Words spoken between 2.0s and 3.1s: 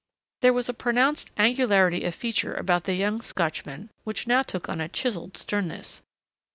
of feature about the